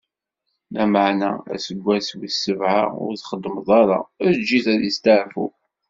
Lameɛna 0.73 1.29
aseggas 1.53 2.07
wis 2.17 2.37
sebɛa, 2.43 2.83
ur 3.03 3.11
ttxeddmeḍ 3.15 3.67
ara, 3.81 3.99
eǧǧ-it 4.29 4.65
ad 4.73 4.81
isteɛfu. 4.89 5.45